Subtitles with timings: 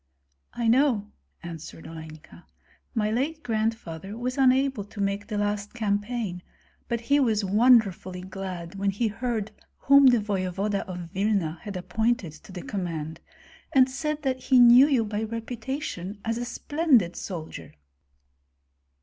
[0.55, 1.11] "I know,"
[1.43, 2.47] answered Olenka.
[2.95, 6.41] "My late grandfather was unable to make the last campaign,
[6.87, 12.33] but he was wonderfully glad when he heard whom the voevoda of Vilna had appointed
[12.33, 13.19] to the command,
[13.73, 17.73] and said that he knew you by reputation as a splendid soldier."